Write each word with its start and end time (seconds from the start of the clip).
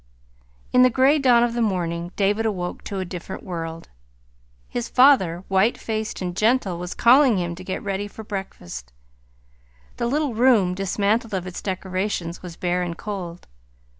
In 0.73 0.81
the 0.81 0.89
gray 0.89 1.19
dawn 1.19 1.43
of 1.43 1.53
the 1.53 1.61
morning 1.61 2.11
David 2.15 2.47
awoke 2.47 2.83
to 2.85 2.97
a 2.97 3.05
different 3.05 3.43
world. 3.43 3.89
His 4.67 4.89
father, 4.89 5.43
white 5.47 5.77
faced 5.77 6.23
and 6.23 6.35
gentle, 6.35 6.79
was 6.79 6.95
calling 6.95 7.37
him 7.37 7.53
to 7.53 7.63
get 7.63 7.83
ready 7.83 8.07
for 8.07 8.23
breakfast. 8.23 8.91
The 9.97 10.07
little 10.07 10.33
room, 10.33 10.73
dismantled 10.73 11.35
of 11.35 11.45
its 11.45 11.61
decorations, 11.61 12.41
was 12.41 12.55
bare 12.57 12.81
and 12.81 12.97
cold. 12.97 13.45